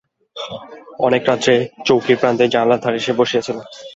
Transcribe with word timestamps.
অনেক 0.99 1.21
রাত্রে 1.25 1.53
চৌকির 1.87 2.17
প্রান্তে 2.21 2.45
জানালার 2.53 2.81
ধারে 2.83 2.99
সে 3.05 3.11
বসিয়া 3.19 3.45
ছিল। 3.47 3.57